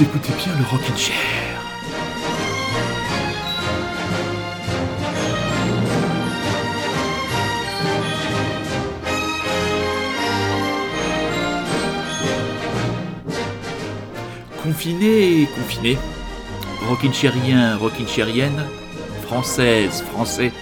[0.00, 1.14] Écoutez bien le Rockin' Chair.
[14.64, 15.96] Confiné, confiné.
[16.88, 18.66] Rockin' Chairien, Rockin' Chairienne,
[19.22, 20.52] française, français,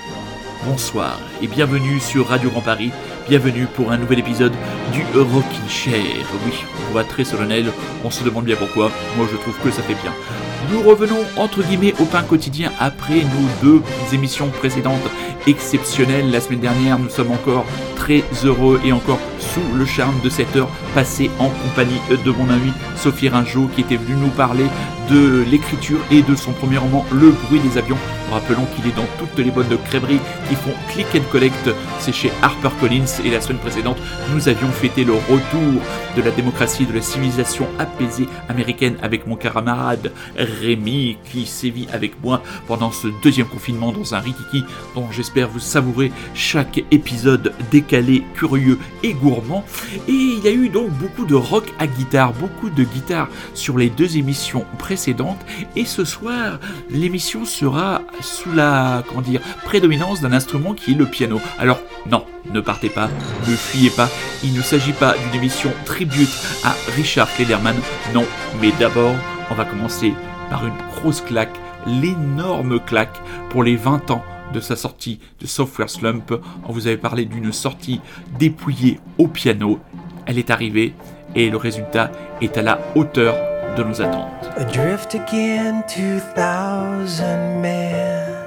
[0.67, 2.91] bonsoir et bienvenue sur Radio Grand Paris.
[3.31, 4.53] Bienvenue pour un nouvel épisode
[4.93, 6.27] du Rockin' Chair.
[6.47, 6.53] Oui,
[6.91, 7.73] on va très solennel,
[8.05, 8.91] on se demande bien pourquoi.
[9.17, 10.13] Moi je trouve que ça fait bien.
[10.71, 13.83] Nous revenons entre guillemets au pain quotidien après nos deux
[14.13, 15.09] émissions précédentes
[15.47, 16.31] exceptionnelles.
[16.31, 17.65] La semaine dernière, nous sommes encore
[17.97, 22.49] très heureux et encore sous le charme de cette heure passée en compagnie de mon
[22.49, 24.67] ami Sophie Ringeau qui était venue nous parler
[25.13, 27.99] de l'écriture et de son premier roman Le bruit des avions.
[28.31, 31.71] Rappelons qu'il est dans toutes les boîtes de crèmerie qui font click and collect.
[31.99, 33.99] C'est chez HarperCollins et la semaine précédente,
[34.33, 35.83] nous avions fêté le retour
[36.17, 42.23] de la démocratie, de la civilisation apaisée américaine avec mon camarade Rémi qui sévit avec
[42.23, 48.25] moi pendant ce deuxième confinement dans un rikiki dont j'espère vous savourer chaque épisode décalé,
[48.35, 49.65] curieux et gourmand.
[50.09, 53.77] Et il y a eu donc beaucoup de rock à guitare, beaucoup de guitare sur
[53.77, 55.02] les deux émissions précédentes.
[55.77, 61.07] Et ce soir, l'émission sera sous la comment dire, prédominance d'un instrument qui est le
[61.07, 61.41] piano.
[61.59, 63.09] Alors non, ne partez pas,
[63.49, 64.09] ne fuyez pas,
[64.45, 66.31] il ne s'agit pas d'une émission tribute
[66.63, 67.77] à Richard Klederman,
[68.15, 68.25] non,
[68.61, 69.15] mais d'abord,
[69.51, 70.15] on va commencer
[70.51, 71.57] par une grosse claque,
[71.87, 76.33] l'énorme claque pour les 20 ans de sa sortie de Software Slump.
[76.69, 78.01] On vous avait parlé d'une sortie
[78.39, 79.81] dépouillée au piano.
[80.27, 80.95] Elle est arrivée
[81.35, 84.49] et le résultat est à la hauteur de nos attentes.
[84.57, 88.43] Adrift again, 2000 men.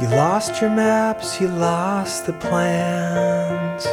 [0.00, 3.86] You lost your maps, you lost the plans.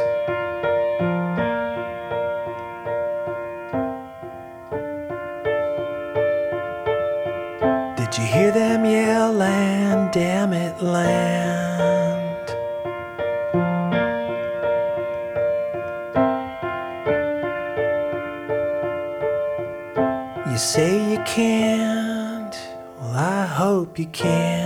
[23.97, 24.56] began.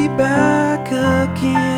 [0.00, 1.69] be back again.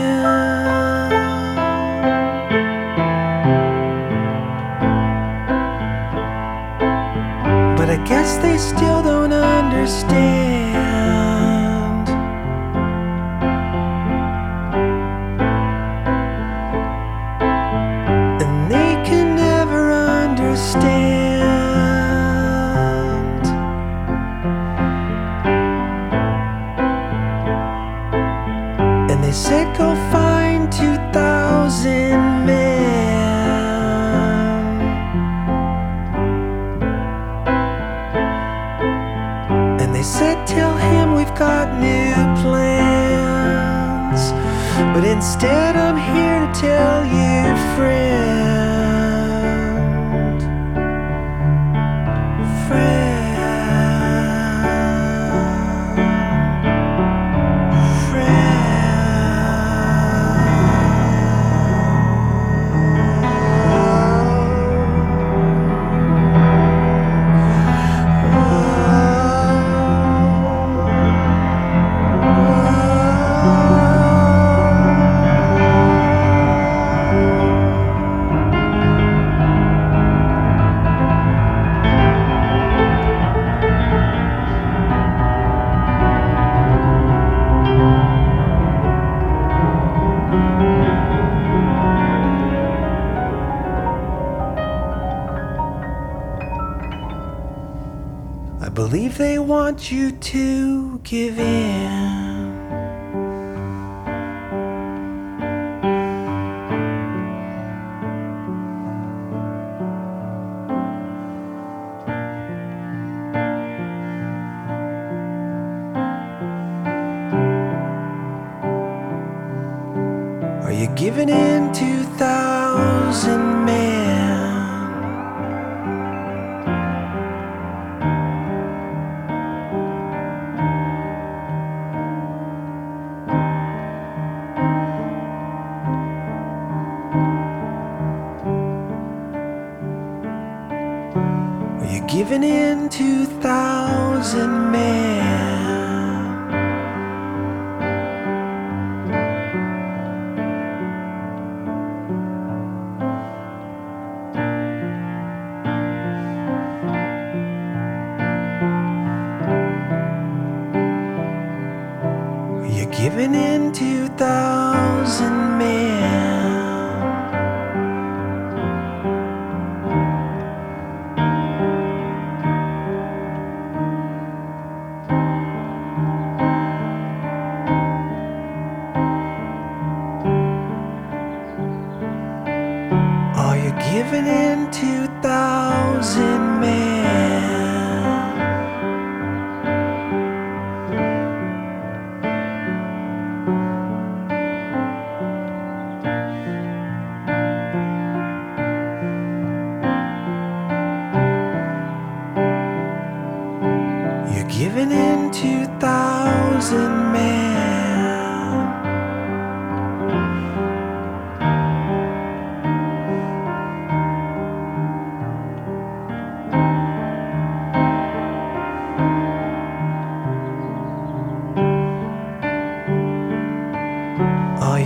[121.13, 122.52] Even in 2000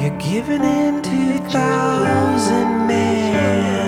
[0.06, 3.86] You're giving in to thousand men.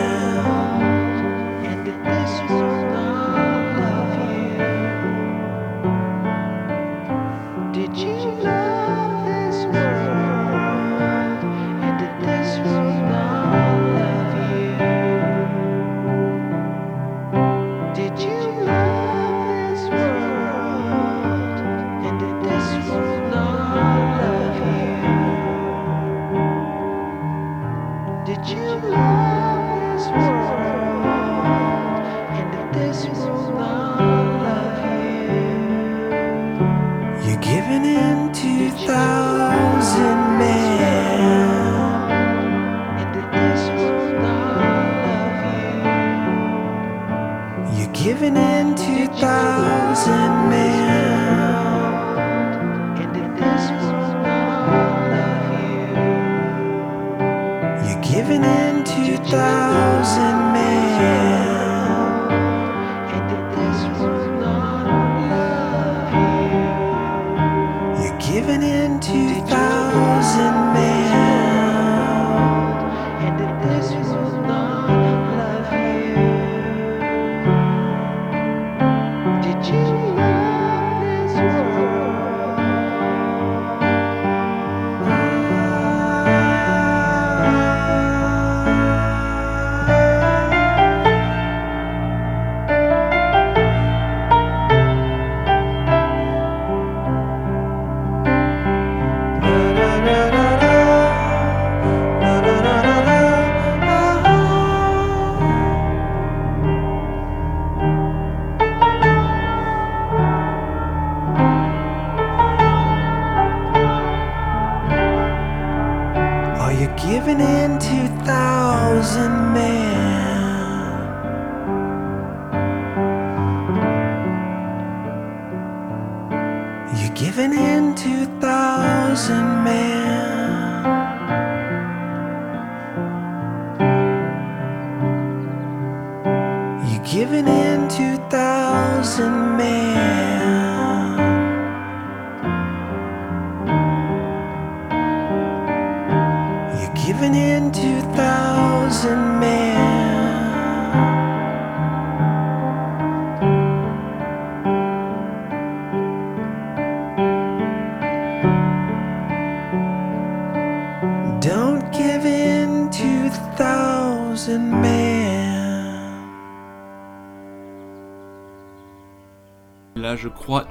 [119.18, 119.47] doesn't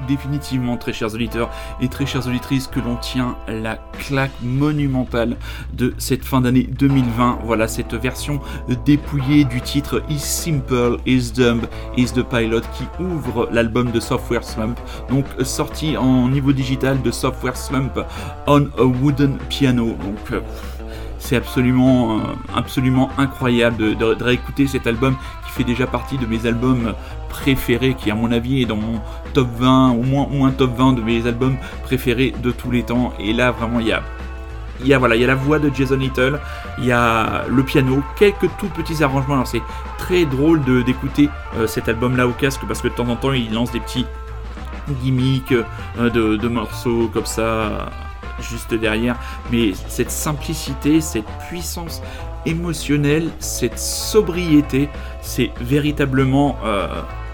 [0.07, 1.49] définitivement, très chers auditeurs
[1.81, 5.37] et très chères auditrices, que l'on tient la claque monumentale
[5.73, 7.39] de cette fin d'année 2020.
[7.43, 8.39] Voilà cette version
[8.85, 11.65] dépouillée du titre Is Simple, Is Dumb,
[11.97, 14.79] Is the Pilot qui ouvre l'album de Software Slump.
[15.09, 17.99] Donc sorti en niveau digital de Software Slump
[18.47, 19.87] on a Wooden Piano.
[19.87, 20.41] Donc euh,
[21.19, 22.21] c'est absolument, euh,
[22.55, 26.93] absolument incroyable de, de, de réécouter cet album qui fait déjà partie de mes albums
[27.39, 28.99] préféré, qui à mon avis est dans mon
[29.33, 32.83] top 20, au moins, au moins top 20 de mes albums préférés de tous les
[32.83, 33.13] temps.
[33.19, 34.01] Et là, vraiment, il y a
[34.79, 36.39] il y a voilà, il y a la voix de Jason Little,
[36.77, 39.33] il y a le piano, quelques tout petits arrangements.
[39.33, 39.63] Alors c'est
[39.97, 43.51] très drôle d'écouter euh, cet album-là au casque parce que de temps en temps il
[43.51, 44.05] lance des petits
[45.01, 47.89] gimmicks euh, de, de morceaux comme ça
[48.39, 49.15] juste derrière.
[49.51, 52.03] Mais cette simplicité, cette puissance
[52.45, 54.89] émotionnelle, cette sobriété,
[55.21, 56.87] c'est véritablement euh,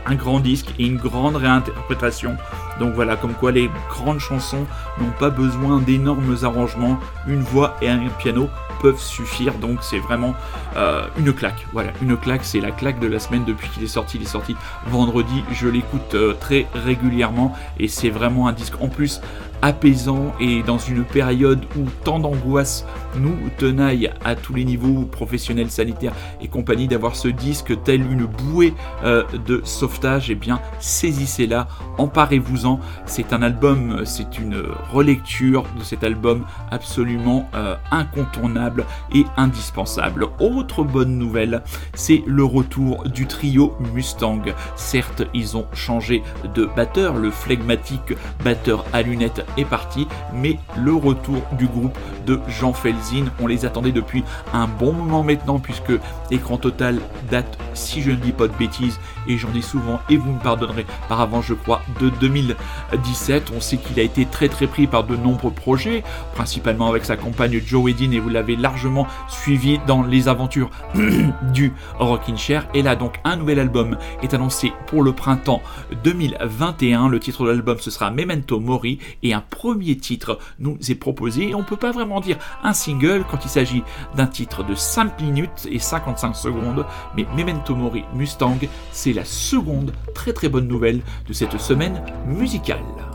[0.06, 2.36] un grand disque et une grande réinterprétation.
[2.80, 4.66] Donc voilà, comme quoi les grandes chansons
[5.00, 8.50] n'ont pas besoin d'énormes arrangements, une voix et un piano
[8.82, 10.36] peuvent suffire, donc c'est vraiment
[10.76, 11.66] euh, une claque.
[11.72, 14.18] Voilà, une claque, c'est la claque de la semaine depuis qu'il est sorti.
[14.18, 14.56] Il est sorti
[14.88, 19.22] vendredi, je l'écoute euh, très régulièrement et c'est vraiment un disque en plus
[19.64, 25.72] apaisant et dans une période où tant d'angoisse nous tenaille à tous les niveaux professionnels,
[25.72, 28.74] sanitaires et compagnie d'avoir ce disque tel une bouée
[29.06, 31.68] euh, de sauvetage, et eh bien saisissez-la,
[31.98, 32.82] emparez-vous-en.
[33.06, 40.28] C'est un album, c'est une relecture de cet album absolument euh, incontournable et indispensable.
[40.42, 44.42] Autre bonne nouvelle, c'est le retour du trio Mustang.
[44.76, 46.22] Certes, ils ont changé
[46.54, 52.40] de batteur, le flegmatique batteur à lunettes est parti, mais le retour du groupe de
[52.48, 55.94] Jean Felzin, on les attendait depuis un bon moment maintenant, puisque
[56.32, 60.18] Écran Total date, si je ne dis pas de bêtises, et j'en dis souvent, et
[60.18, 63.52] vous me pardonnerez par avant, je crois, de 2017.
[63.56, 66.04] On sait qu'il a été très très pris par de nombreux projets,
[66.36, 70.70] principalement avec sa compagne Joe Edin, et vous l'avez largement suivi dans les aventures
[71.54, 72.68] du Rockin' Chair.
[72.74, 75.62] Et là, donc, un nouvel album est annoncé pour le printemps
[76.04, 77.10] 2021.
[77.10, 81.50] Le titre de l'album, ce sera Memento Mori, et un premier titre nous est proposé.
[81.50, 83.84] Et on peut pas vraiment dire un single quand il s'agit
[84.16, 86.86] d'un titre de 5 minutes et 55 secondes,
[87.16, 88.58] mais Memento Mori Mustang,
[88.92, 93.13] c'est la seconde très très bonne nouvelle de cette semaine musicale.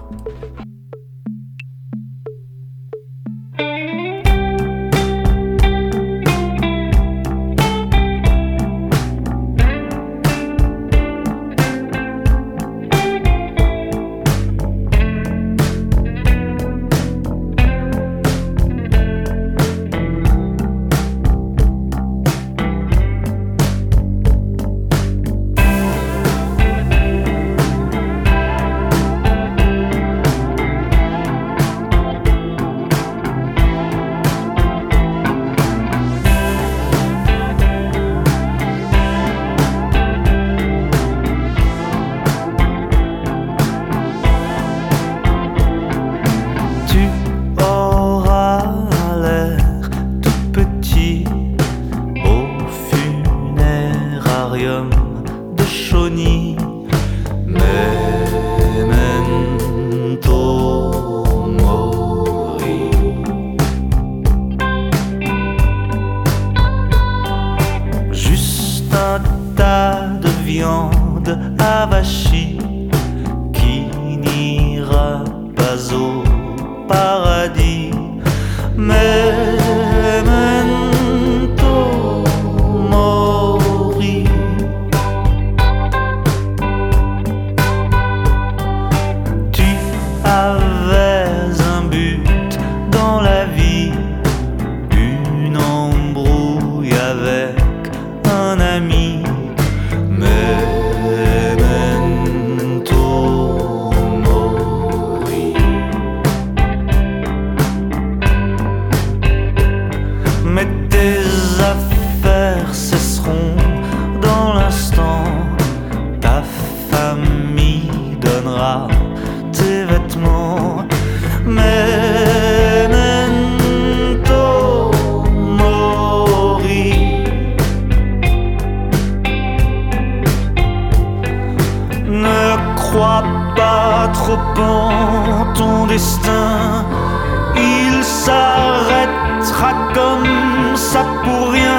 [139.95, 141.78] Comme ça pour rien.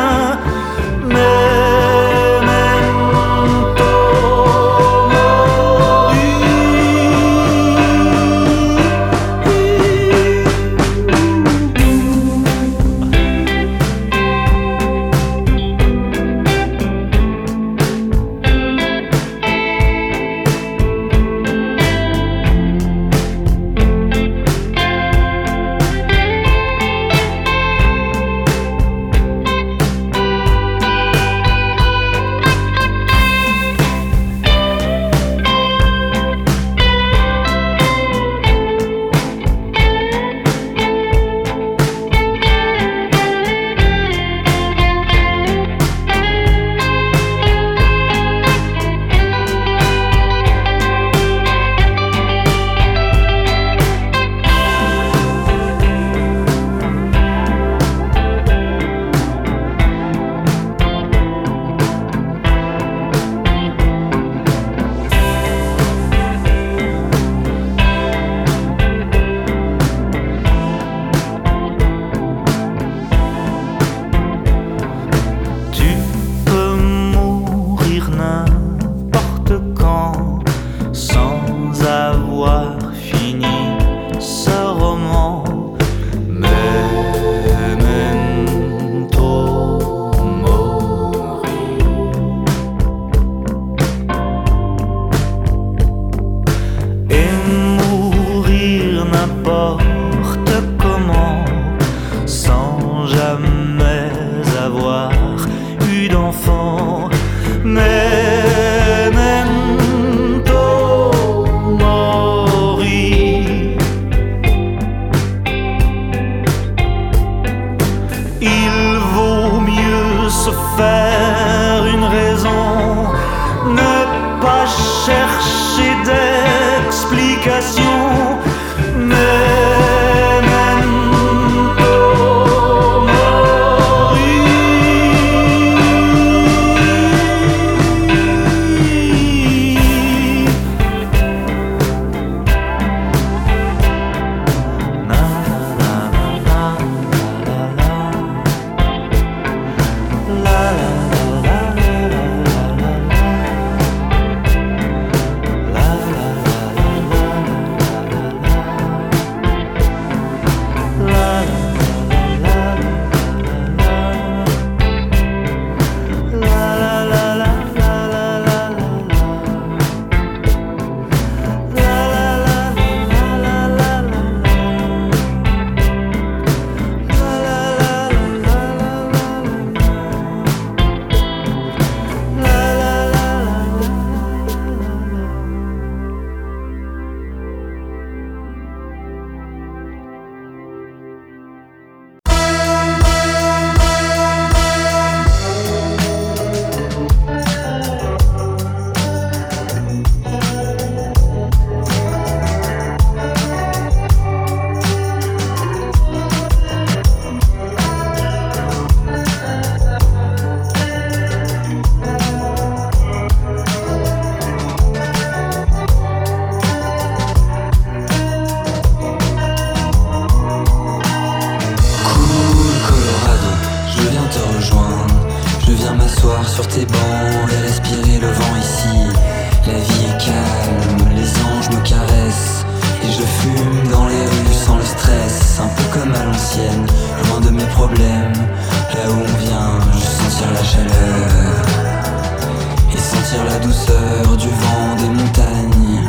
[242.94, 246.04] et sentir la douceur du vent des montagnes.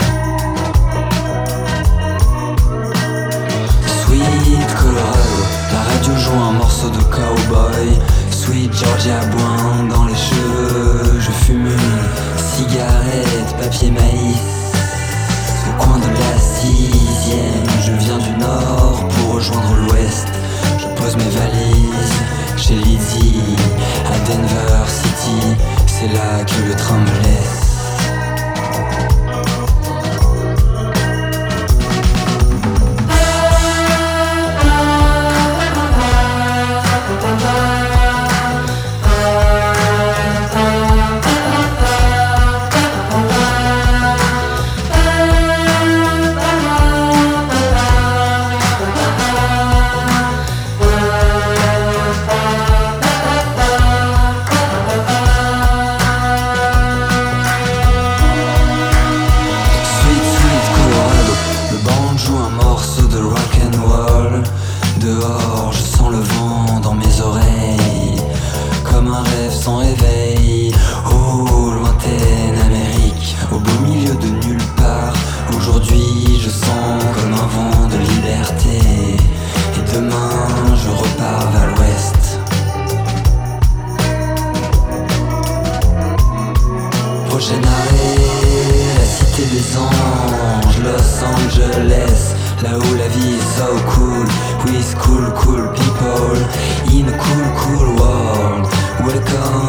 [4.05, 5.37] Sweet Colorado,
[5.73, 7.99] la radio joue un morceau de cowboy.
[8.31, 14.41] Sweet Georgia Boin dans les cheveux, je fume une cigarette, papier maïs.
[15.69, 20.29] Au coin de la sixième, je viens du nord pour rejoindre l'ouest.
[20.79, 22.20] Je pose mes valises
[22.61, 23.40] chez Lizzie,
[24.07, 27.60] à Denver City, c'est là que le train me laisse.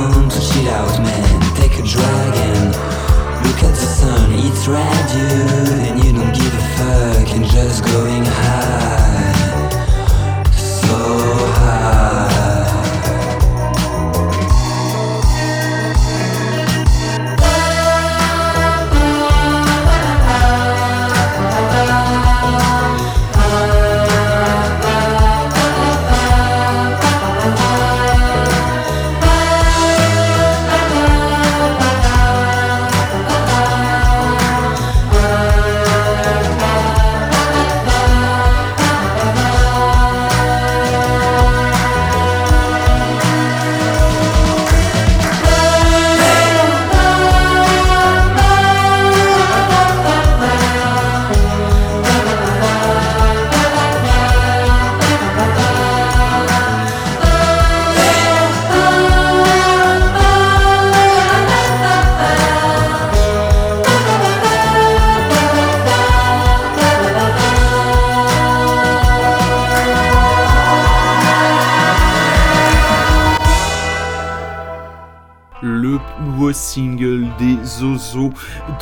[0.02, 2.72] arms of shit out men Take a dragon
[3.46, 5.30] Look at the sun, it's red you
[5.88, 9.41] And you don't give a fuck And just going high.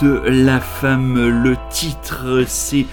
[0.01, 1.43] De La Femme.
[1.43, 2.85] Le titre, c'est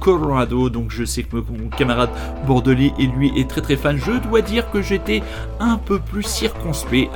[0.00, 2.10] Colorado, donc je sais que mon camarade
[2.46, 3.96] bordelais et lui est très très fan.
[3.96, 5.22] Je dois dire que j'étais
[5.60, 7.10] un peu plus circonspect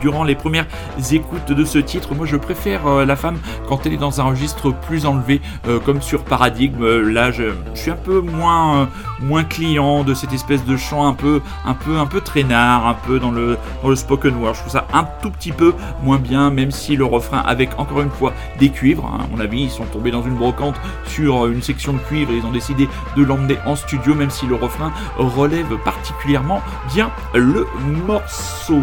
[0.00, 0.66] durant les premières
[1.12, 2.14] écoutes de ce titre.
[2.14, 5.78] Moi je préfère euh, la femme quand elle est dans un registre plus enlevé, euh,
[5.80, 6.82] comme sur Paradigme.
[6.82, 8.88] Euh, là je, suis un peu moins,
[9.20, 12.94] moins client de cette espèce de chant un peu, un peu, un peu traînard, un
[12.94, 14.54] peu dans le, dans le spoken word.
[14.54, 18.00] Je trouve ça un tout petit peu moins bien, même si le refrain avec encore
[18.00, 19.06] une fois des cuivres.
[19.06, 19.24] hein.
[19.24, 22.36] à mon avis, ils sont tombés dans une brocante sur une section de cuivre et
[22.36, 27.66] ils ont décidé de l'emmener en studio, même si le refrain relève particulièrement bien le
[28.06, 28.80] morceau.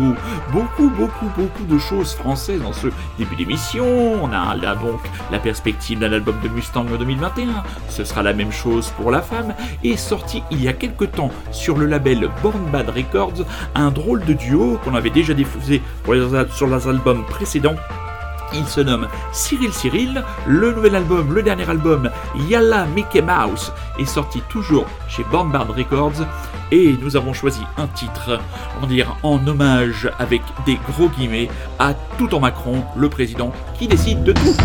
[0.52, 2.88] Beaucoup, beaucoup, beaucoup de choses françaises dans ce
[3.18, 3.86] début d'émission.
[4.24, 5.00] On a donc
[5.32, 7.64] la perspective d'un album de Mustang en 2021.
[7.90, 9.54] Ce sera la même chose pour la femme.
[9.84, 14.24] Et sorti il y a quelque temps sur le label Born Bad Records, un drôle
[14.26, 15.82] de duo qu'on avait déjà diffusé
[16.52, 17.76] sur les albums précédents.
[18.54, 20.24] Il se nomme Cyril Cyril.
[20.46, 22.10] Le nouvel album, le dernier album,
[22.50, 26.26] Yalla Mickey Mouse, est sorti toujours chez Born Bad Records.
[26.72, 28.40] Et nous avons choisi un titre,
[28.78, 33.54] on va dire en hommage avec des gros guillemets à tout en Macron, le président
[33.78, 34.56] qui décide de tout.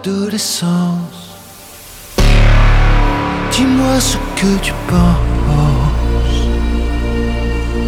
[0.00, 1.36] Mon adolescence.
[3.52, 6.40] Dis-moi ce que tu penses.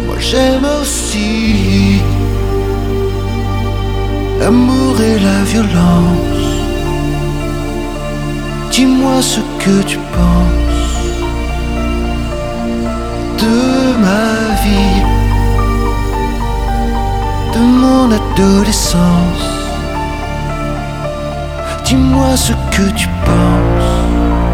[0.05, 2.01] Moi j'aime aussi
[4.39, 6.49] l'amour et la violence.
[8.71, 11.03] Dis-moi ce que tu penses
[13.39, 15.01] de ma vie,
[17.53, 19.52] de mon adolescence.
[21.93, 24.52] Dis-moi ce que tu penses.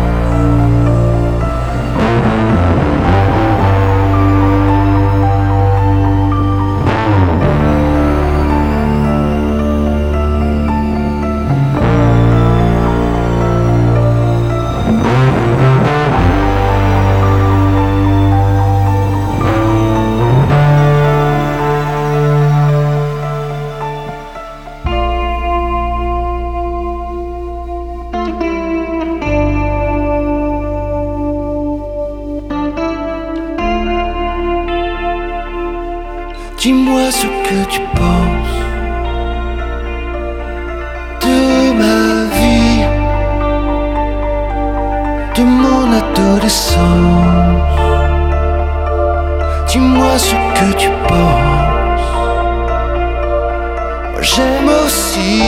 [54.36, 55.42] J'aime aussi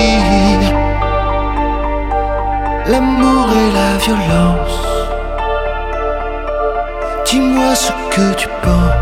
[2.88, 4.80] l'amour et la violence.
[7.26, 9.01] Dis-moi ce que tu penses.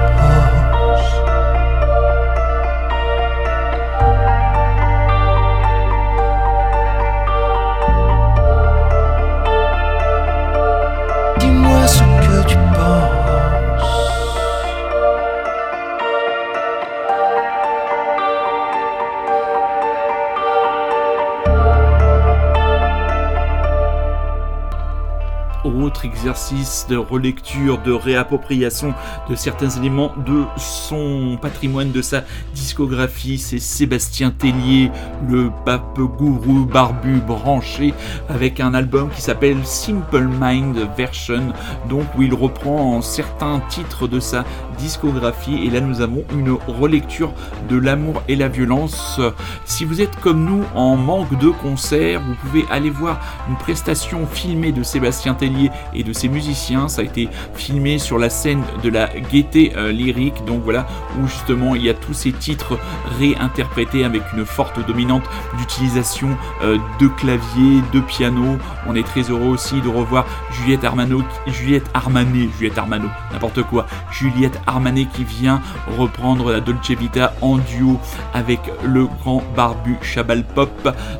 [26.90, 28.94] De relecture, de réappropriation
[29.30, 32.24] de certains éléments de son patrimoine, de sa
[32.56, 34.90] discographie, c'est Sébastien Tellier,
[35.28, 37.94] le pape gourou barbu branché,
[38.30, 41.54] avec un album qui s'appelle Simple Mind Version,
[41.90, 44.46] donc où il reprend certains titres de sa
[44.78, 45.66] discographie.
[45.66, 47.34] Et là, nous avons une relecture
[47.70, 49.20] de l'amour et la violence.
[49.66, 54.26] Si vous êtes comme nous en manque de concerts, vous pouvez aller voir une prestation
[54.26, 56.88] filmée de Sébastien Tellier et de ses musiciens.
[56.88, 60.88] Ça a été filmé sur la scène de la gaieté euh, lyrique, donc voilà,
[61.20, 62.78] où justement il y a tous ces titres
[63.20, 65.24] réinterprétés avec une forte dominante
[65.58, 66.30] d'utilisation
[66.64, 68.58] euh, de clavier, de piano.
[68.88, 73.86] On est très heureux aussi de revoir Juliette Armano, Juliette Armanet, Juliette Armano, n'importe quoi,
[74.12, 75.62] Juliette Armanet qui vient
[75.98, 78.00] reprendre la Dolce Vita en duo
[78.34, 80.70] avec le grand barbu Chabal Pop.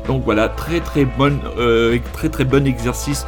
[0.06, 3.26] Donc voilà, très très bonne, euh, très très bon exercice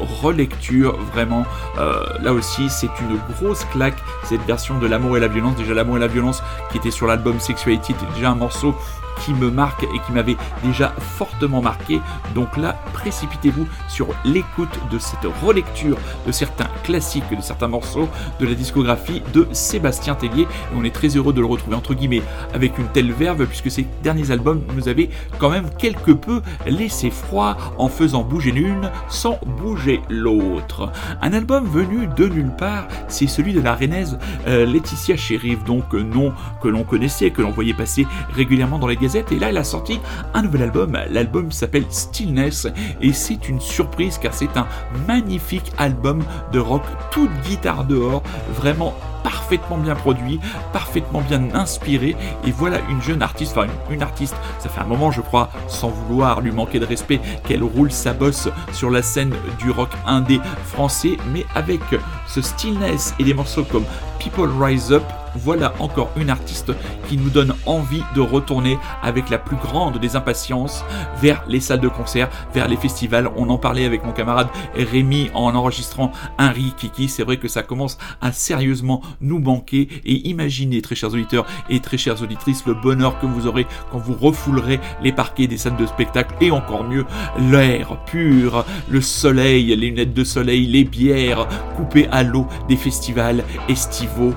[0.00, 1.44] relecture, vraiment.
[1.78, 5.56] Euh, là aussi, c'est une grosse claque, cette version de L'amour et la violence.
[5.56, 8.74] Déjà, L'amour et la violence qui était sur l'album Sexuality, était déjà un morceau
[9.20, 12.00] qui me marque et qui m'avait déjà fortement marqué.
[12.34, 18.08] Donc là, précipitez-vous sur l'écoute de cette relecture de certains classiques, de certains morceaux
[18.40, 20.42] de la discographie de Sébastien Tellier.
[20.42, 22.22] Et on est très heureux de le retrouver entre guillemets
[22.54, 27.10] avec une telle verve puisque ces derniers albums nous avaient quand même quelque peu laissé
[27.10, 30.90] froid en faisant bouger l'une sans bouger l'autre.
[31.22, 35.94] Un album venu de nulle part, c'est celui de la rennaise euh, Laetitia Sheriff, donc
[35.94, 39.56] euh, nom que l'on connaissait, que l'on voyait passer régulièrement dans les Et là, elle
[39.56, 40.00] a sorti
[40.34, 40.98] un nouvel album.
[41.10, 42.66] L'album s'appelle Stillness
[43.00, 44.66] et c'est une surprise car c'est un
[45.06, 48.22] magnifique album de rock, toute guitare dehors,
[48.54, 48.94] vraiment
[49.28, 50.40] parfaitement bien produit,
[50.72, 52.16] parfaitement bien inspiré.
[52.46, 55.90] Et voilà une jeune artiste, enfin une, artiste, ça fait un moment, je crois, sans
[55.90, 60.40] vouloir lui manquer de respect, qu'elle roule sa bosse sur la scène du rock indé
[60.64, 61.82] français, mais avec
[62.26, 63.84] ce stillness et des morceaux comme
[64.18, 65.02] People Rise Up,
[65.34, 66.72] voilà encore une artiste
[67.08, 70.84] qui nous donne envie de retourner avec la plus grande des impatiences
[71.20, 73.30] vers les salles de concert, vers les festivals.
[73.36, 77.08] On en parlait avec mon camarade Rémi en enregistrant un Kiki.
[77.08, 79.88] C'est vrai que ça commence à sérieusement nous manquer.
[80.04, 83.98] Et imaginez, très chers auditeurs et très chères auditrices, le bonheur que vous aurez quand
[83.98, 87.04] vous refoulerez les parquets des salles de spectacle et encore mieux,
[87.50, 93.44] l'air pur, le soleil, les lunettes de soleil, les bières coupées à l'eau des festivals
[93.68, 94.34] estivaux.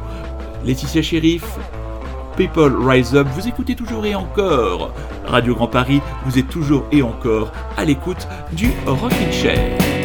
[0.66, 1.46] Laetitia Sheriff,
[2.38, 4.94] People Rise Up, vous écoutez toujours et encore.
[5.26, 10.01] Radio Grand Paris, vous êtes toujours et encore à l'écoute du Rockin' Chair.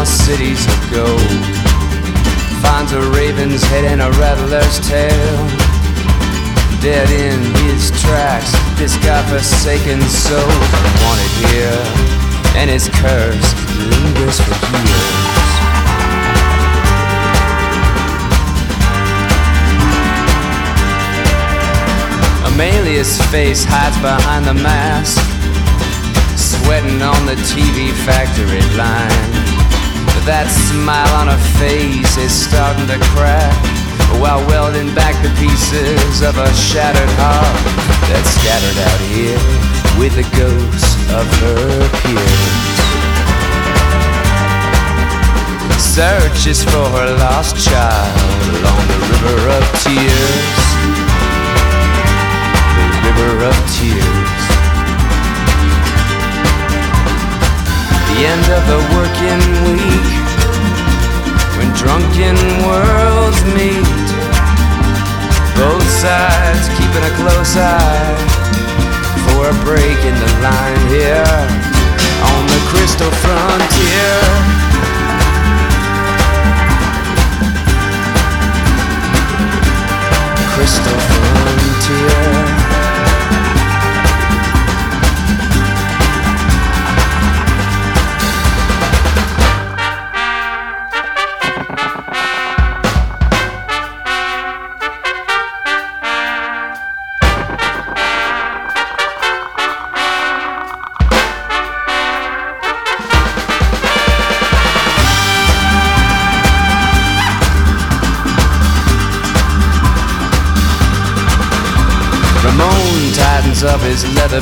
[0.00, 0.69] our cities.
[46.40, 47.89] Searches for her lost child
[80.70, 81.09] Crystal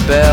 [0.07, 0.28] bed.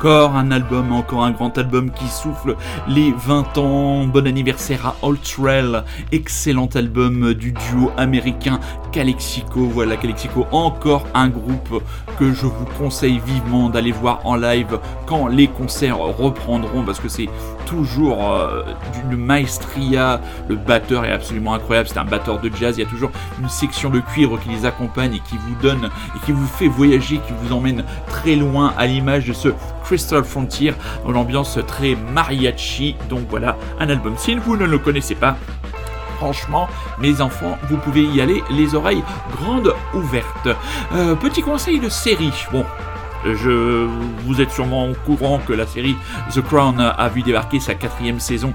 [0.00, 2.56] Encore un album, encore un grand album qui souffle
[2.88, 4.06] les 20 ans.
[4.06, 8.60] Bon anniversaire à Ultrell, excellent album du duo américain
[8.92, 9.66] Calexico.
[9.66, 11.82] Voilà Calexico, encore un groupe
[12.18, 17.10] que je vous conseille vivement d'aller voir en live quand les concerts reprendront parce que
[17.10, 17.28] c'est
[17.66, 18.62] toujours euh,
[18.94, 20.20] d'une maestria.
[20.48, 22.76] Le batteur est absolument incroyable, c'est un batteur de jazz.
[22.76, 25.90] Il y a toujours une section de cuivre qui les accompagne et qui vous donne
[26.16, 29.48] et qui vous fait voyager, qui vous emmène très loin à l'image de ce
[29.84, 30.74] Crystal Frontier,
[31.06, 32.96] l'ambiance très mariachi.
[33.08, 34.14] Donc voilà, un album.
[34.16, 35.36] Si vous ne le connaissez pas,
[36.16, 39.02] franchement, mes enfants, vous pouvez y aller les oreilles
[39.36, 40.48] grandes ouvertes.
[40.94, 42.32] Euh, petit conseil de série.
[42.52, 42.64] Bon.
[43.24, 43.86] Je,
[44.24, 45.96] vous êtes sûrement au courant que la série
[46.32, 48.52] The Crown a vu débarquer sa quatrième saison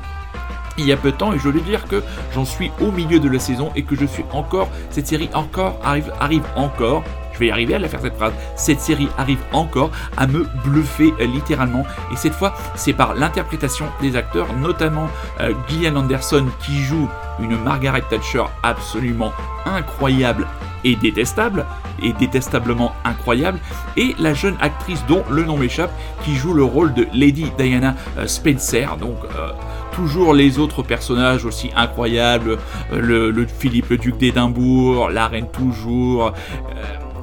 [0.77, 2.03] il y a peu de temps et je veux dire que
[2.33, 5.79] j'en suis au milieu de la saison et que je suis encore cette série encore
[5.83, 7.03] arrive arrive encore
[7.35, 8.31] je vais y arriver à la faire cette phrase.
[8.55, 11.83] Cette série arrive encore à me bluffer euh, littéralement.
[12.13, 15.09] Et cette fois, c'est par l'interprétation des acteurs, notamment
[15.41, 17.09] euh, Gillian Anderson qui joue
[17.41, 19.33] une Margaret Thatcher absolument
[19.65, 20.47] incroyable
[20.85, 21.65] et détestable,
[22.01, 23.59] et détestablement incroyable,
[23.97, 25.91] et la jeune actrice dont le nom m'échappe,
[26.23, 28.95] qui joue le rôle de Lady Diana euh, Spencer.
[28.97, 29.49] Donc euh,
[29.91, 32.57] toujours les autres personnages aussi incroyables,
[32.93, 36.27] euh, le, Philippe le duc d'Édimbourg, la reine toujours.
[36.27, 36.31] euh,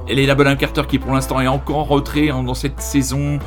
[0.05, 3.39] Elena Bonham Carter qui pour l'instant est encore en retrait dans cette saison,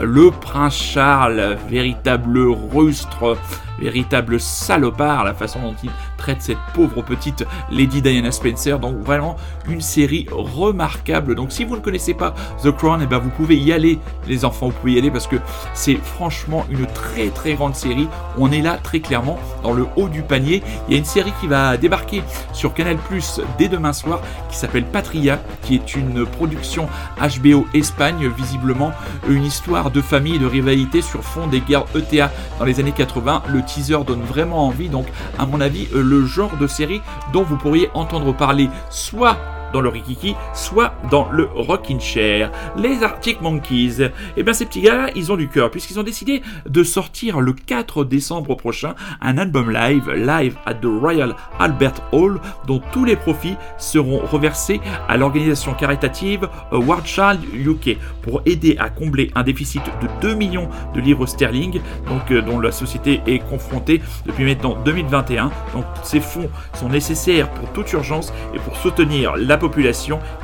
[0.00, 2.38] le prince Charles, véritable
[2.72, 3.36] rustre
[3.80, 8.78] véritable salopard, la façon dont il traite cette pauvre petite Lady Diana Spencer.
[8.78, 9.36] Donc vraiment
[9.68, 11.34] une série remarquable.
[11.34, 14.44] Donc si vous ne connaissez pas The Crown, et ben vous pouvez y aller, les
[14.44, 15.36] enfants, vous pouvez y aller parce que
[15.74, 18.08] c'est franchement une très très grande série.
[18.38, 20.62] On est là très clairement dans le haut du panier.
[20.88, 24.56] Il y a une série qui va débarquer sur Canal Plus dès demain soir qui
[24.56, 26.88] s'appelle Patria, qui est une production
[27.18, 28.92] HBO Espagne, visiblement
[29.28, 32.92] une histoire de famille et de rivalité sur fond des guerres ETA dans les années
[32.92, 33.42] 80.
[33.48, 35.06] Le teaser donne vraiment envie, donc
[35.38, 37.02] à mon avis, le genre de série
[37.32, 38.68] dont vous pourriez entendre parler.
[38.90, 39.36] Soit
[39.74, 42.50] dans le Rikiki, soit dans le Rockin' Chair.
[42.76, 46.42] Les Arctic Monkeys, eh bien ces petits gars, ils ont du cœur, puisqu'ils ont décidé
[46.66, 52.40] de sortir le 4 décembre prochain un album live, live at the Royal Albert Hall,
[52.66, 58.90] dont tous les profits seront reversés à l'organisation caritative World Child UK pour aider à
[58.90, 63.40] combler un déficit de 2 millions de livres sterling, donc euh, dont la société est
[63.40, 65.50] confrontée depuis maintenant 2021.
[65.72, 69.56] Donc ces fonds sont nécessaires pour toute urgence et pour soutenir la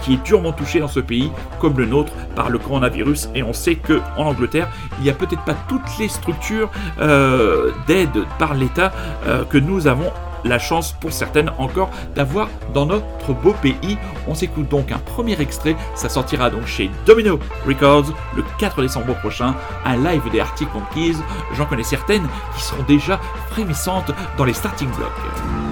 [0.02, 3.28] qui est durement touchée dans ce pays, comme le nôtre, par le coronavirus.
[3.34, 4.68] Et on sait que en Angleterre,
[4.98, 8.92] il n'y a peut-être pas toutes les structures euh, d'aide par l'État
[9.26, 10.10] euh, que nous avons
[10.44, 13.98] la chance pour certaines encore d'avoir dans notre beau pays.
[14.26, 19.14] On s'écoute donc un premier extrait, ça sortira donc chez Domino Records le 4 décembre
[19.18, 19.54] prochain,
[19.84, 21.18] un live des Arctic Monkeys.
[21.54, 25.69] J'en connais certaines qui sont déjà frémissantes dans les starting blocks.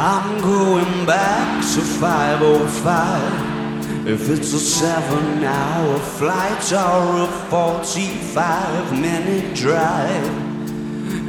[0.00, 4.06] I'm going back to 505.
[4.06, 10.24] If it's a seven hour flight or a 45 minute drive.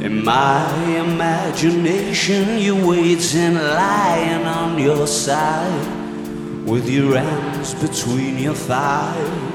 [0.00, 9.50] In my imagination, you're waiting, lying on your side, with your hands between your thighs.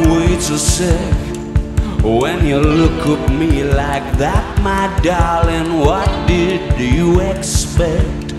[0.00, 0.58] And wait a.
[2.02, 8.32] When you look at me like that, my darling, what did you expect?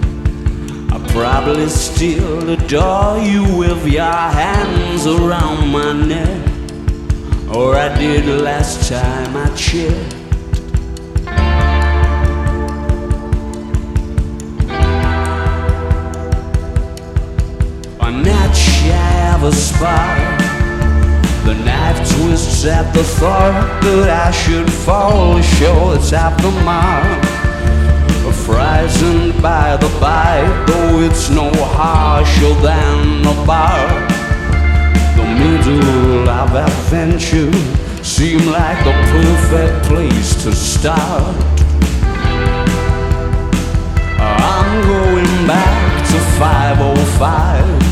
[0.91, 8.89] I probably still adore you with your hands around my neck, or I did last
[8.89, 10.16] time I checked.
[17.99, 20.30] I'm not shy of a spark.
[21.51, 27.25] The knife twists at the thought that I should fall short at the mark.
[28.45, 34.07] Frightened by the bite, though it's no harsher than a bark.
[35.17, 37.51] The middle of adventure
[38.01, 41.35] seemed like the perfect place to start.
[44.17, 47.90] I'm going back to 505.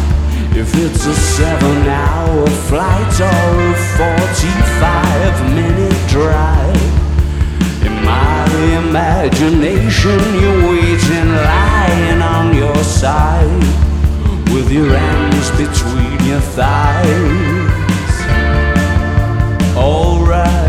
[0.60, 6.76] If it's a seven hour flight or a 45 minute drive.
[7.86, 8.44] In my
[8.78, 13.48] imagination, you're waiting, lying on your side,
[14.52, 17.08] with your hands between your thighs.
[19.78, 20.69] Alright.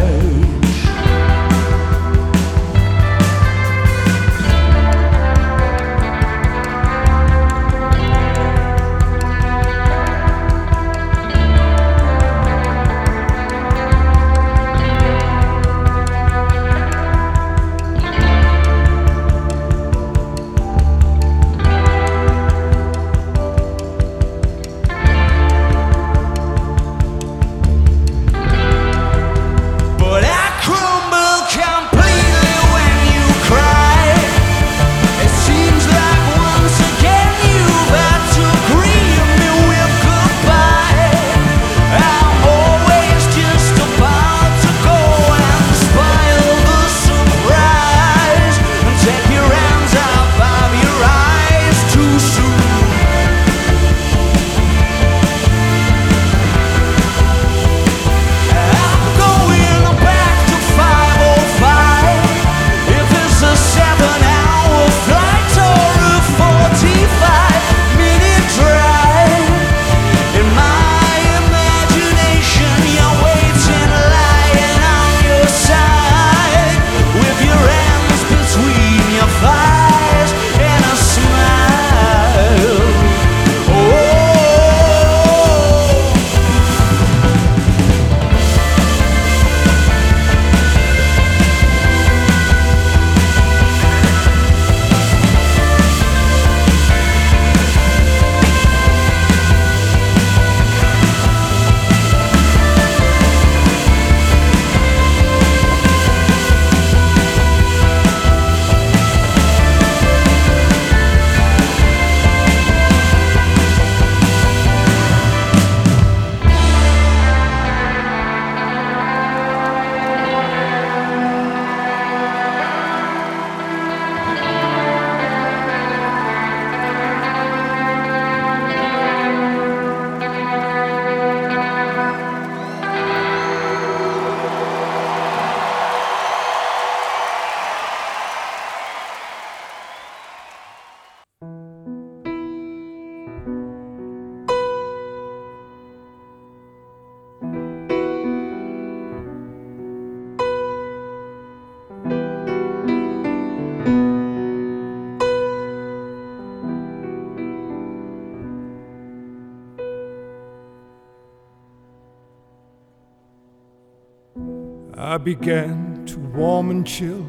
[165.03, 167.25] I began to warm and chill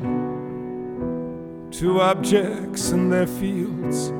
[1.79, 4.09] to objects in their fields.
[4.09, 4.13] A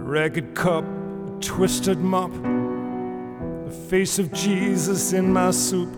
[0.00, 5.92] ragged cup, a twisted mop, the face of Jesus in my soup,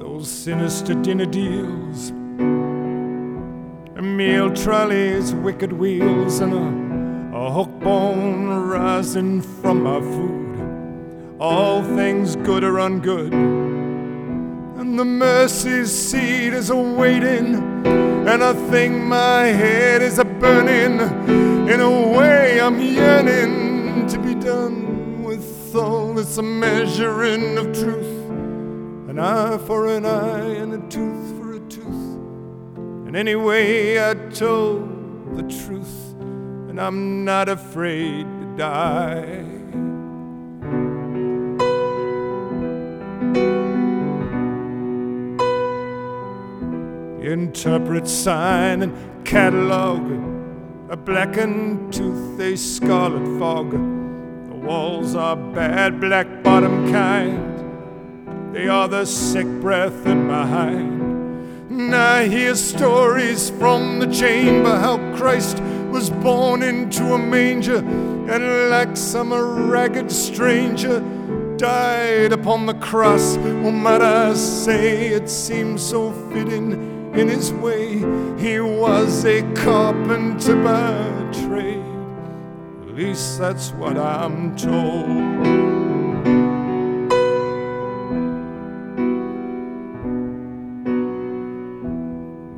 [0.00, 2.10] those sinister dinner deals,
[3.96, 6.52] a meal trolleys, wicked wheels, and
[7.32, 11.38] a, a hook bone rising from my food.
[11.40, 13.61] All things good or ungood
[14.98, 17.54] the mercy seat is a waiting,
[17.86, 21.00] and I think my head is a burning.
[21.68, 28.30] In a way, I'm yearning to be done with all this measuring of truth.
[29.08, 32.16] An eye for an eye, and a tooth for a tooth.
[33.06, 36.14] And anyway, I told the truth,
[36.68, 39.51] and I'm not afraid to die.
[47.32, 50.02] Interpret sign and catalog.
[50.90, 53.70] A blackened tooth a scarlet fog.
[53.72, 58.54] The walls are bad black bottom kind.
[58.54, 61.02] They are the sick breath in my hind.
[61.94, 65.60] I hear stories from the chamber how christ
[65.90, 71.00] was born into a manger and like some ragged stranger
[71.56, 73.36] died upon the cross.
[73.36, 77.98] Oh might i say it seems so fitting in his way.
[78.38, 81.84] He was a carpenter by trade.
[82.82, 85.52] At least that's what I'm told.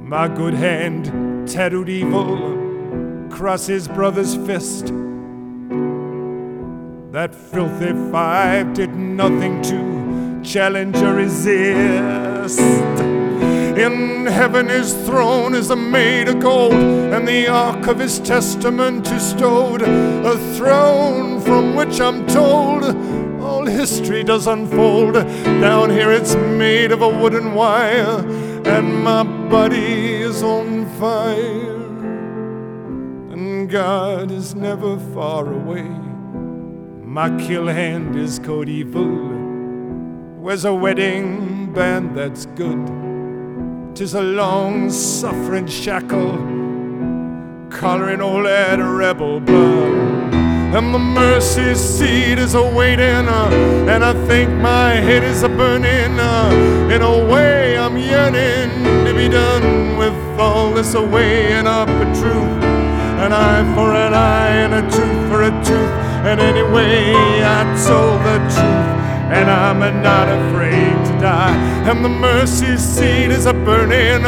[0.09, 4.87] My good hand tattooed evil across his brother's fist.
[7.13, 12.94] That filthy five did nothing to challenge or resist.
[13.77, 19.11] In heaven his throne is a made of gold, and the ark of his testament
[19.11, 19.83] is stowed.
[19.83, 22.85] A throne from which I'm told
[23.43, 25.15] all history does unfold.
[25.15, 28.25] Down here it's made of a wooden wire,
[28.65, 31.75] and my body is on fire.
[33.33, 35.89] And God is never far away.
[37.03, 39.05] My kill hand is code evil.
[40.41, 43.04] Where's a wedding band that's good?
[43.95, 46.37] Tis a long suffering shackle,
[47.71, 50.35] collaring all that rebel blood.
[50.75, 53.51] And the mercy seat is a waiting, uh,
[53.89, 56.19] and I think my head is a burning.
[56.19, 62.05] Uh, in a way, I'm yearning to be done with all this weighing up a
[62.19, 62.65] truth.
[63.23, 65.95] An eye for an eye, and a tooth for a tooth.
[66.27, 67.13] And anyway,
[67.45, 68.95] I told the truth
[69.33, 71.57] and I'm not afraid die.
[71.89, 74.23] And the mercy seat is a burning,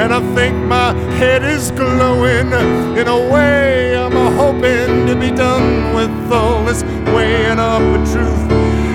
[0.00, 2.52] and I think my head is glowing.
[3.00, 6.82] In a way, I'm a hoping to be done with all this
[7.14, 8.44] weighing up a truth.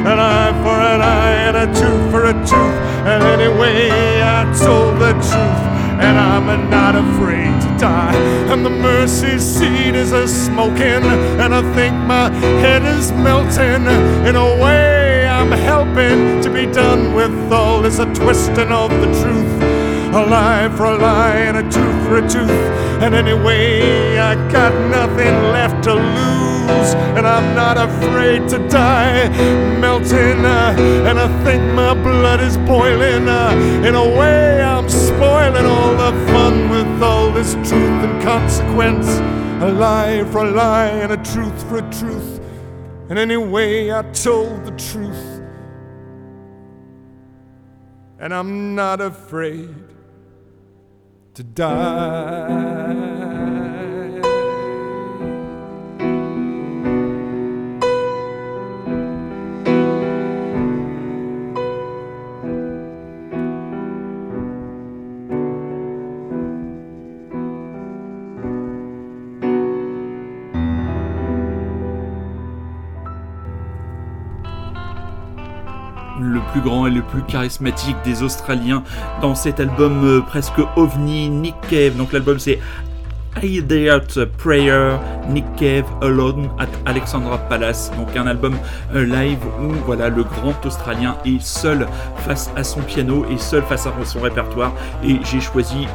[0.10, 2.78] An eye for an eye and a tooth for a tooth.
[3.12, 3.89] And anyway,
[4.38, 5.64] I told the truth,
[6.06, 8.16] and I'm not afraid to die.
[8.52, 11.04] And the mercy seat is a smoking,
[11.41, 12.30] and I think my
[12.64, 13.84] head is melting.
[14.28, 14.99] In a way,
[15.39, 19.63] I'm helping to be done with all this a twisting of the truth.
[20.13, 22.65] A lie for a lie and a tooth for a tooth.
[23.01, 26.93] And anyway, I got nothing left to lose.
[27.15, 29.29] And I'm not afraid to die,
[29.79, 30.43] melting.
[30.43, 30.75] Uh,
[31.07, 33.29] and I think my blood is boiling.
[33.29, 39.07] Uh, in a way, I'm spoiling all the fun with all this truth and consequence.
[39.63, 42.41] A lie for a lie and a truth for a truth.
[43.09, 45.28] And anyway, I told the truth.
[48.20, 49.74] And I'm not afraid
[51.36, 52.99] to die.
[76.60, 78.84] Plus grand et le plus charismatique des Australiens
[79.22, 81.95] dans cet album euh, presque ovni, Nick Cave.
[81.95, 82.60] Donc l'album c'est
[83.41, 84.97] Idiot Prayer,
[85.30, 87.91] Nick Cave Alone at Alexandra Palace.
[87.97, 88.57] Donc un album
[88.93, 91.88] euh, live où voilà le grand Australien est seul
[92.26, 94.74] face à son piano et seul face à son répertoire.
[95.03, 95.88] Et j'ai choisi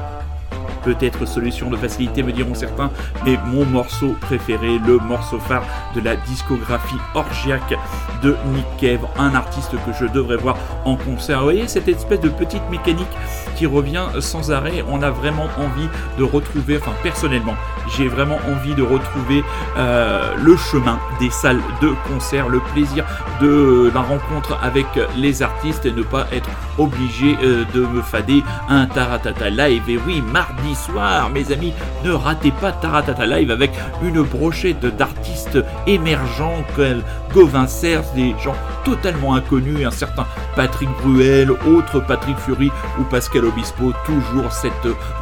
[0.85, 2.91] peut-être solution de facilité, me diront certains,
[3.24, 5.64] mais mon morceau préféré, le morceau phare
[5.95, 7.74] de la discographie orgiaque
[8.22, 11.39] de Nick Cave, un artiste que je devrais voir en concert.
[11.39, 13.09] Vous voyez cette espèce de petite mécanique
[13.57, 14.85] qui revient sans arrêt.
[14.89, 17.55] On a vraiment envie de retrouver, enfin personnellement,
[17.89, 19.45] j'ai vraiment envie de retrouver
[19.76, 23.05] euh, le chemin des salles de concert, le plaisir
[23.41, 28.43] de la rencontre avec les artistes et ne pas être obligé euh, de me fader
[28.68, 29.82] un Taratata Live.
[29.89, 31.72] Et oui, mardi soir, mes amis,
[32.05, 33.70] ne ratez pas Taratata Live avec
[34.03, 38.55] une brochette d'artistes émergents comme Gauvin Cers, des gens
[38.85, 40.26] totalement inconnus, un certain
[40.57, 44.72] Patrick Bruel, autre Patrick Fury ou Pascal Obispo, toujours cette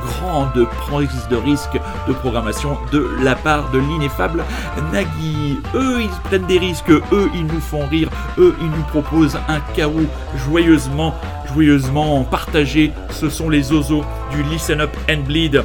[0.05, 2.52] grande prise de risque de programmation
[2.93, 4.45] de la part de l'ineffable
[4.93, 5.59] Nagui.
[5.75, 9.61] Eux, ils prennent des risques, eux, ils nous font rire, eux, ils nous proposent un
[9.75, 10.07] chaos
[10.47, 11.15] joyeusement,
[11.53, 12.93] joyeusement partagé.
[13.11, 15.65] Ce sont les oiseaux du Listen Up and Bleed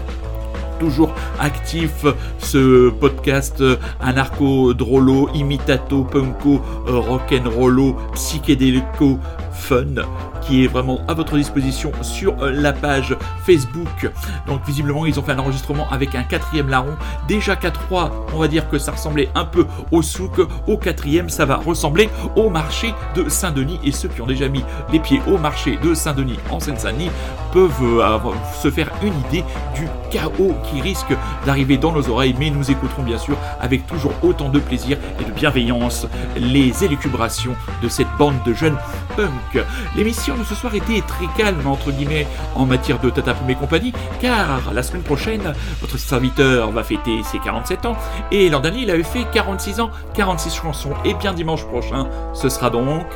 [0.79, 2.05] toujours actif
[2.37, 3.63] ce podcast
[3.99, 9.17] anarcho drôlo imitato punko euh, rock'n'rollo psychédélico
[9.51, 10.05] fun
[10.51, 14.09] est vraiment à votre disposition sur euh, la page Facebook.
[14.47, 16.95] Donc visiblement ils ont fait un enregistrement avec un quatrième larron.
[17.27, 20.39] Déjà qu'à 3, on va dire que ça ressemblait un peu au souk.
[20.67, 23.79] Au quatrième, ça va ressembler au marché de Saint-Denis.
[23.83, 27.11] Et ceux qui ont déjà mis les pieds au marché de Saint-Denis en Seine-Saint-Denis
[27.57, 28.19] peuvent euh,
[28.61, 29.43] se faire une idée
[29.73, 31.11] du chaos qui risque
[31.43, 32.35] d'arriver dans nos oreilles.
[32.37, 36.05] Mais nous écouterons bien sûr avec toujours autant de plaisir et de bienveillance
[36.35, 38.77] les élucubrations de cette bande de jeunes
[39.15, 39.65] punk.
[39.95, 43.55] L'émission de ce soir était très calme, entre guillemets, en matière de Tata Poum et
[43.55, 47.97] compagnie, car la semaine prochaine, votre serviteur va fêter ses 47 ans,
[48.31, 52.49] et l'an dernier, il avait fait 46 ans, 46 chansons, et bien dimanche prochain, ce
[52.49, 53.07] sera donc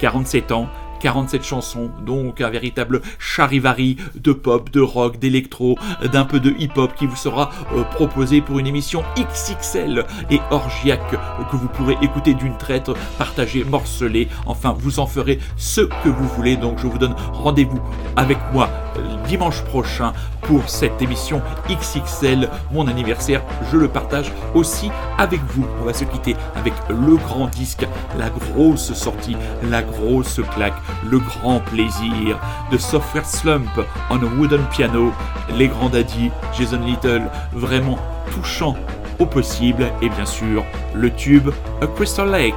[0.00, 0.68] 47 ans.
[1.04, 5.76] 47 chansons, donc un véritable charivari de pop, de rock, d'électro,
[6.10, 11.14] d'un peu de hip-hop qui vous sera euh, proposé pour une émission XXL et orgiaque
[11.50, 16.26] que vous pourrez écouter d'une traite, partager, morceler, enfin vous en ferez ce que vous
[16.28, 16.56] voulez.
[16.56, 17.82] Donc je vous donne rendez-vous
[18.16, 23.42] avec moi euh, dimanche prochain pour cette émission XXL, mon anniversaire,
[23.72, 25.66] je le partage aussi avec vous.
[25.80, 27.86] On va se quitter avec le grand disque,
[28.18, 29.36] la grosse sortie,
[29.70, 30.74] la grosse claque,
[31.04, 32.38] le grand plaisir
[32.70, 33.68] de Software Slump
[34.10, 35.12] on a wooden piano,
[35.56, 37.98] les grands daddies, Jason Little, vraiment
[38.32, 38.76] touchant
[39.18, 40.64] au possible, et bien sûr
[40.94, 41.50] le tube
[41.82, 42.54] A Crystal Lake.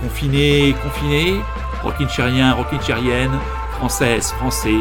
[0.00, 1.40] Confiné, confiné,
[1.82, 3.38] rockin' chérien, rockin' chérienne,
[3.72, 4.76] française, français,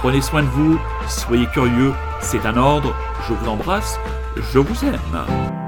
[0.00, 0.78] prenez soin de vous,
[1.08, 2.94] soyez curieux, c'est un ordre,
[3.28, 3.98] je vous embrasse,
[4.52, 5.61] je vous aime.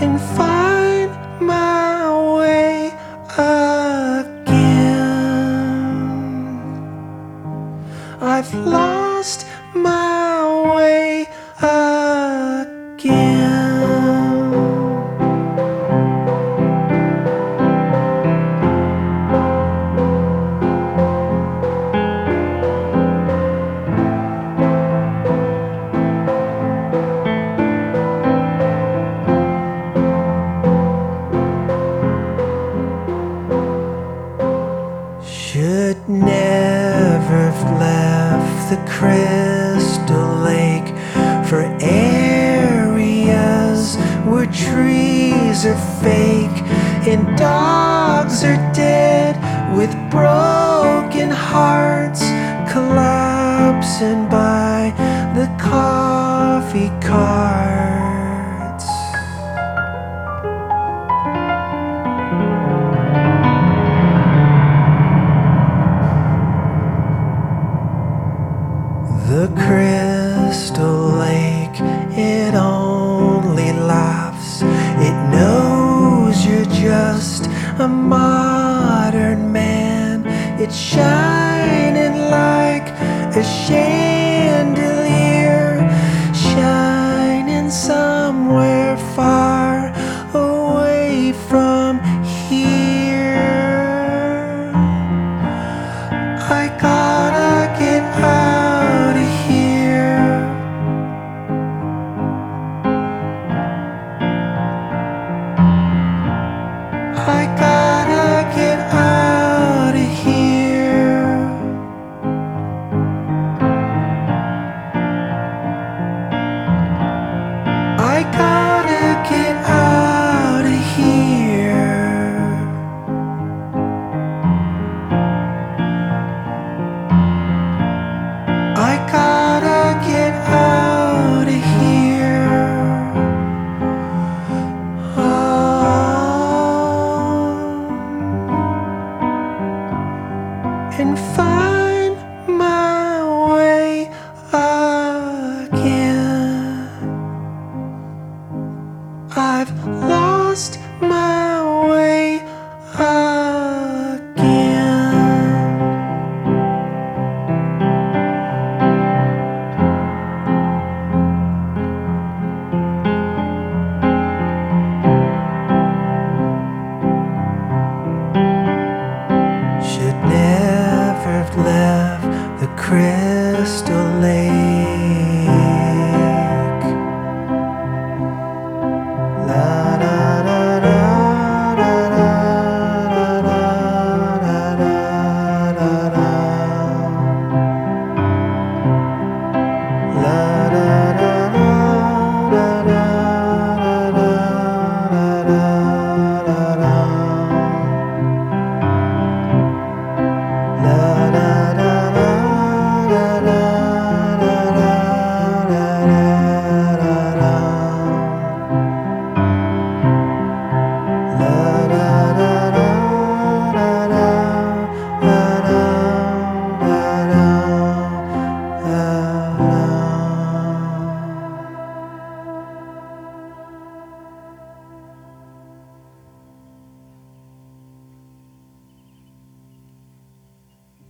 [0.00, 0.67] And find